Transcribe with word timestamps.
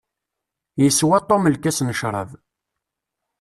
Yeswa 0.81 1.19
Tom 1.29 1.43
lkas 1.53 1.79
n 1.83 1.93
ccrab. 1.95 2.29